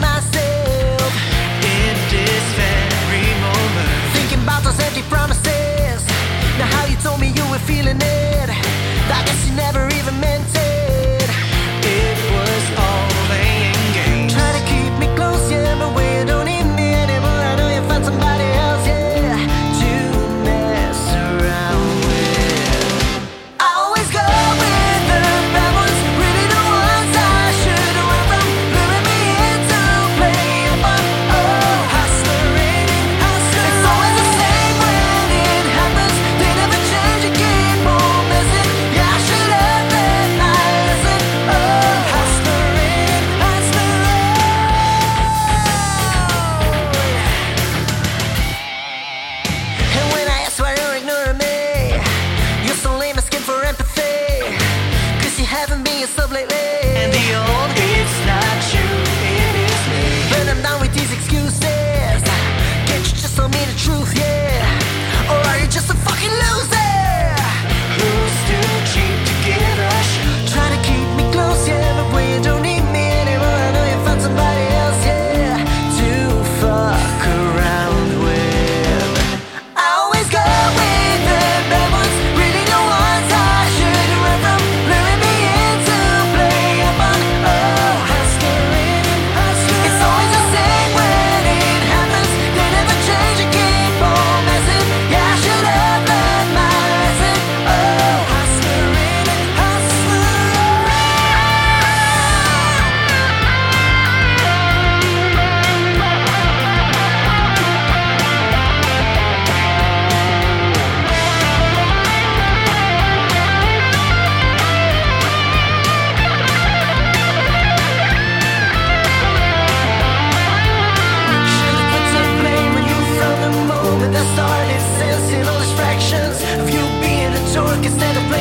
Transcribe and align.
myself 0.00 0.51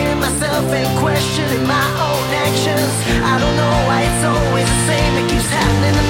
Asking 0.00 0.18
myself 0.18 0.64
and 0.72 0.98
questioning 0.98 1.66
my 1.66 1.86
own 2.00 2.24
actions. 2.32 2.90
I 3.22 3.38
don't 3.38 3.56
know 3.56 3.76
why 3.86 4.00
it's 4.08 4.24
always 4.24 4.66
the 4.66 4.80
same. 4.88 5.24
It 5.24 5.30
keeps 5.30 5.48
happening 5.50 6.09